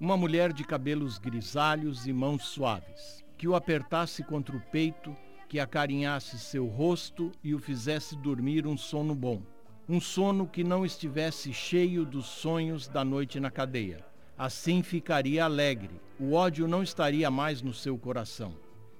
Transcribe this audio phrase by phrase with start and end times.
[0.00, 5.16] Uma mulher de cabelos grisalhos e mãos suaves, que o apertasse contra o peito,
[5.48, 9.40] que acarinhasse seu rosto e o fizesse dormir um sono bom.
[9.88, 14.04] Um sono que não estivesse cheio dos sonhos da noite na cadeia.
[14.36, 18.56] Assim ficaria alegre, o ódio não estaria mais no seu coração,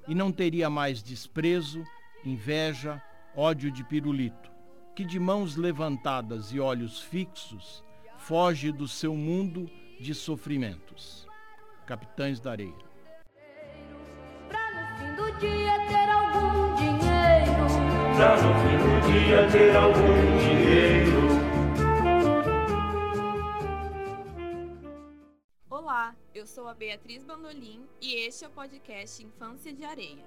[0.07, 1.83] e não teria mais desprezo,
[2.25, 3.03] inveja,
[3.35, 4.49] ódio de pirulito,
[4.95, 7.83] que de mãos levantadas e olhos fixos
[8.17, 11.27] foge do seu mundo de sofrimentos.
[11.87, 12.75] Capitães da Areia.
[14.49, 17.67] Pra no fim do dia ter algum dinheiro.
[18.17, 21.25] Pra no fim do dia ter algum dinheiro.
[25.71, 30.25] Olá, eu sou a Beatriz Bandolim e este é o podcast Infância de Areia.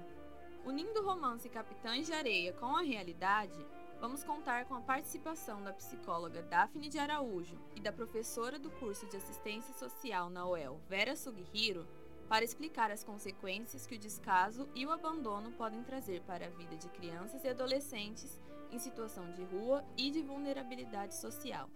[0.66, 3.66] Unindo o romance Capitães de Areia com a realidade,
[4.00, 9.08] vamos contar com a participação da psicóloga Daphne de Araújo e da professora do curso
[9.08, 11.88] de Assistência Social na UEL, Vera Sugihiro,
[12.30, 16.76] para explicar as consequências que o descaso e o abandono podem trazer para a vida
[16.76, 18.40] de crianças e adolescentes
[18.72, 21.70] em situação de rua e de vulnerabilidade social.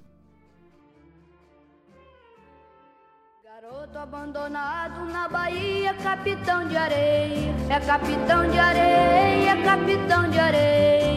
[3.43, 7.51] Garoto abandonado na Bahia, capitão de areia.
[7.69, 11.10] É capitão de areia, capitão de areia.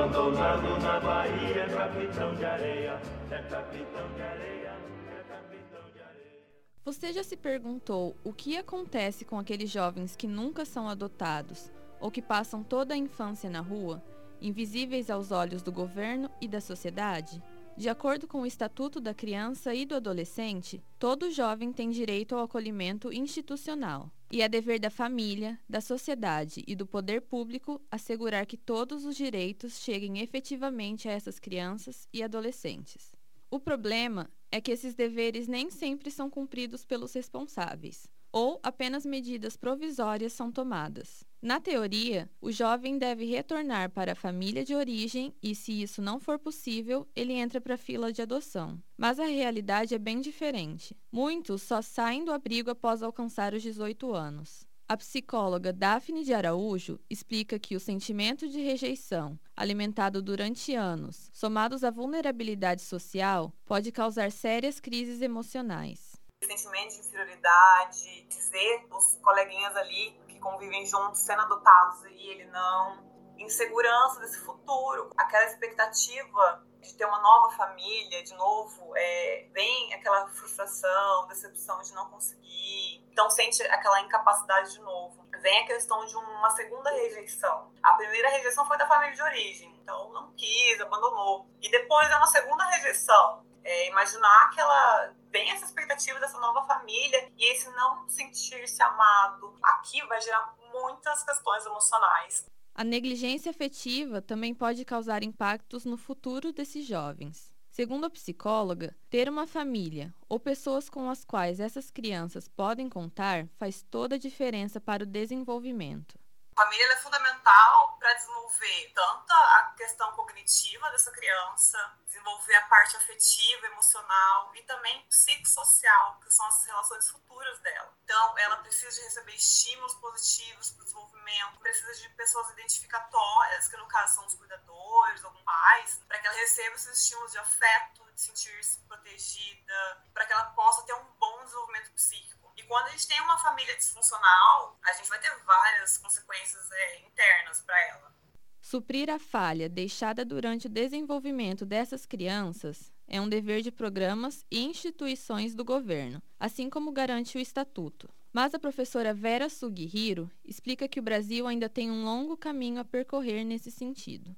[0.00, 3.00] Abandonado na Bahia, capitão de areia.
[3.30, 4.72] É capitão de areia.
[5.10, 6.42] É capitão de areia.
[6.82, 12.10] Você já se perguntou o que acontece com aqueles jovens que nunca são adotados ou
[12.10, 14.02] que passam toda a infância na rua,
[14.40, 17.42] invisíveis aos olhos do governo e da sociedade?
[17.76, 22.44] De acordo com o Estatuto da Criança e do Adolescente, todo jovem tem direito ao
[22.44, 24.10] acolhimento institucional.
[24.32, 29.16] E é dever da família, da sociedade e do poder público assegurar que todos os
[29.16, 33.16] direitos cheguem efetivamente a essas crianças e adolescentes.
[33.50, 39.56] O problema é que esses deveres nem sempre são cumpridos pelos responsáveis, ou apenas medidas
[39.56, 41.24] provisórias são tomadas.
[41.42, 46.20] Na teoria, o jovem deve retornar para a família de origem e, se isso não
[46.20, 48.78] for possível, ele entra para a fila de adoção.
[48.96, 50.94] Mas a realidade é bem diferente.
[51.10, 54.68] Muitos só saem do abrigo após alcançar os 18 anos.
[54.90, 61.84] A psicóloga Daphne de Araújo explica que o sentimento de rejeição, alimentado durante anos, somados
[61.84, 66.09] à vulnerabilidade social, pode causar sérias crises emocionais.
[66.44, 73.04] Sentimento de inferioridade, dizer os coleguinhas ali que convivem juntos sendo adotados e ele não,
[73.38, 80.28] insegurança desse futuro, aquela expectativa de ter uma nova família, de novo, é, vem aquela
[80.28, 85.28] frustração, decepção de não conseguir, então sente aquela incapacidade de novo.
[85.42, 87.70] Vem a questão de uma segunda rejeição.
[87.82, 91.46] A primeira rejeição foi da família de origem, então não quis, abandonou.
[91.60, 93.49] E depois é uma segunda rejeição.
[93.72, 99.54] É, imaginar que ela tem essa expectativa dessa nova família e esse não sentir-se amado.
[99.62, 102.46] Aqui vai gerar muitas questões emocionais.
[102.74, 107.54] A negligência afetiva também pode causar impactos no futuro desses jovens.
[107.70, 113.46] Segundo a psicóloga, ter uma família ou pessoas com as quais essas crianças podem contar
[113.56, 116.18] faz toda a diferença para o desenvolvimento.
[116.60, 123.66] Família é fundamental para desenvolver tanto a questão cognitiva dessa criança, desenvolver a parte afetiva,
[123.68, 127.90] emocional e também psicossocial, que são as relações futuras dela.
[128.04, 133.78] Então, ela precisa de receber estímulos positivos para o desenvolvimento, precisa de pessoas identificatórias, que
[133.78, 138.04] no caso são os cuidadores, alguns pais, para que ela receba esses estímulos de afeto,
[138.12, 142.52] de sentir-se protegida, para que ela possa ter um bom desenvolvimento psíquico.
[142.54, 147.00] E quando a gente tem uma família disfuncional, a gente vai ter várias consequências é,
[147.00, 148.14] internas para ela.
[148.60, 154.64] Suprir a falha deixada durante o desenvolvimento dessas crianças é um dever de programas e
[154.64, 158.08] instituições do governo, assim como garante o Estatuto.
[158.32, 162.84] Mas a professora Vera Sugihiro explica que o Brasil ainda tem um longo caminho a
[162.84, 164.36] percorrer nesse sentido.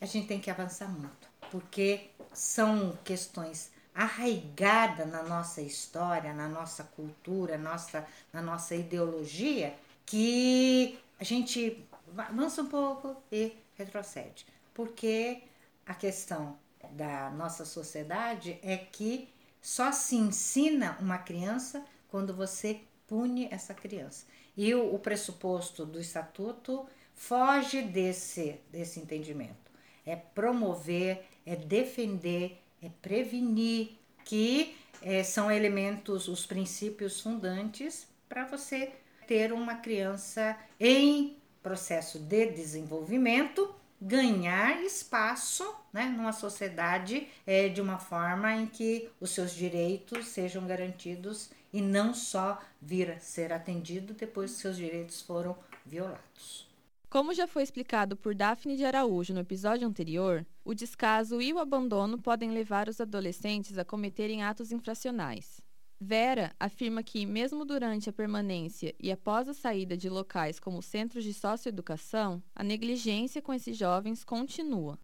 [0.00, 6.84] A gente tem que avançar muito, porque são questões arraigadas na nossa história, na nossa
[6.84, 9.74] cultura, nossa, na nossa ideologia,
[10.06, 11.84] que a gente
[12.16, 14.46] avança um pouco e retrocede.
[14.74, 15.42] Porque
[15.86, 16.56] a questão
[16.92, 19.28] da nossa sociedade é que
[19.60, 24.26] só se ensina uma criança quando você pune essa criança.
[24.56, 29.70] E o, o pressuposto do estatuto foge desse, desse entendimento.
[30.04, 33.92] É promover, é defender, é prevenir,
[34.24, 38.92] que é, são elementos, os princípios fundantes para você
[39.26, 43.74] ter uma criança em processo de desenvolvimento
[44.04, 50.66] ganhar espaço né, numa sociedade é, de uma forma em que os seus direitos sejam
[50.66, 55.56] garantidos e não só vir a ser atendido depois que seus direitos foram
[55.86, 56.71] violados.
[57.12, 61.58] Como já foi explicado por Daphne de Araújo no episódio anterior, o descaso e o
[61.58, 65.60] abandono podem levar os adolescentes a cometerem atos infracionais.
[66.00, 71.22] Vera afirma que, mesmo durante a permanência e após a saída de locais como centros
[71.22, 74.98] de socioeducação, a negligência com esses jovens continua.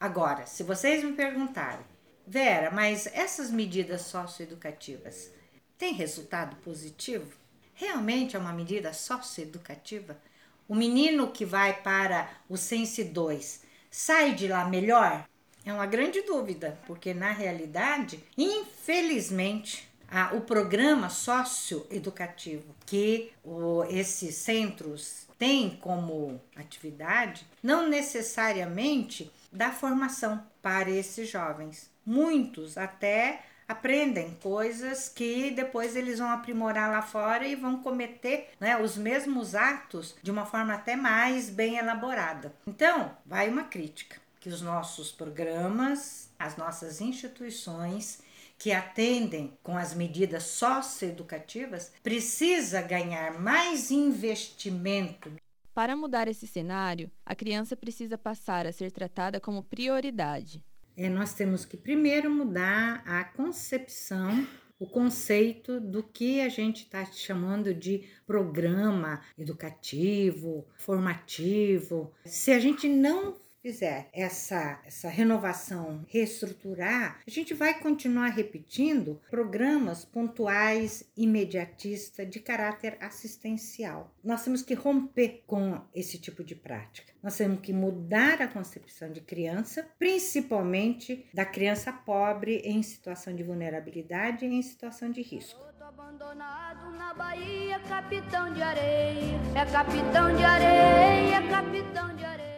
[0.00, 1.86] Agora, se vocês me perguntarem,
[2.26, 5.30] Vera, mas essas medidas socioeducativas
[5.78, 7.38] têm resultado positivo?
[7.74, 10.20] Realmente é uma medida socioeducativa?
[10.66, 15.28] O menino que vai para o Sense 2 sai de lá melhor?
[15.64, 24.36] É uma grande dúvida, porque na realidade, infelizmente, ah, o programa socioeducativo que o, esses
[24.36, 31.90] centros têm como atividade não necessariamente dá formação para esses jovens.
[32.06, 38.76] Muitos até aprendem coisas que depois eles vão aprimorar lá fora e vão cometer né,
[38.80, 42.54] os mesmos atos de uma forma até mais bem elaborada.
[42.66, 48.22] Então, vai uma crítica que os nossos programas, as nossas instituições
[48.58, 55.32] que atendem com as medidas socioeducativas precisa ganhar mais investimento.
[55.74, 60.62] Para mudar esse cenário, a criança precisa passar a ser tratada como prioridade.
[60.96, 64.46] É, nós temos que primeiro mudar a concepção
[64.78, 72.12] o conceito do que a gente está chamando de programa educativo, formativo.
[72.24, 80.04] Se a gente não fizer essa, essa renovação, reestruturar, a gente vai continuar repetindo programas
[80.04, 84.12] pontuais, imediatistas, de caráter assistencial.
[84.22, 87.10] Nós temos que romper com esse tipo de prática.
[87.22, 93.42] Nós temos que mudar a concepção de criança, principalmente da criança pobre em situação de
[93.42, 100.42] vulnerabilidade e em situação de risco abandonado na Bahia, capitão de areia, é capitão de
[100.42, 102.53] areia, é capitão de areia.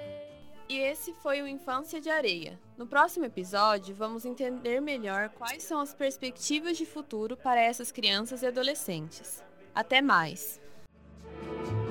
[0.69, 2.59] E esse foi o Infância de Areia.
[2.77, 8.43] No próximo episódio, vamos entender melhor quais são as perspectivas de futuro para essas crianças
[8.43, 9.45] e adolescentes.
[9.73, 10.61] Até mais!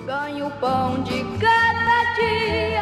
[0.06, 2.75] Ganho pão de cada dia.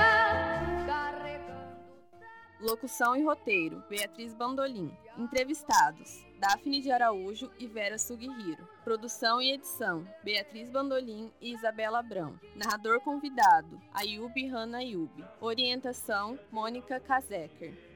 [2.63, 4.89] Locução e roteiro: Beatriz Bandolim.
[5.17, 8.65] Entrevistados: Daphne de Araújo e Vera Sugihiro.
[8.85, 12.39] Produção e edição: Beatriz Bandolim e Isabela Abrão.
[12.55, 15.11] Narrador convidado: Ayub Hanna Ayub.
[15.41, 17.92] Orientação: Mônica Kazeker.